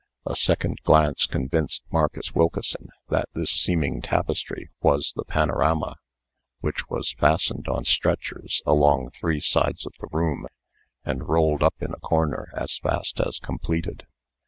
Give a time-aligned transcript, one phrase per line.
[0.25, 5.95] A second glance convinced Marcus Wilkeson that this seeming tapestry was the panorama,
[6.59, 10.47] which was fastened on stretchers along three sides of the room,
[11.05, 14.07] and rolled up in a corner as fast as completed.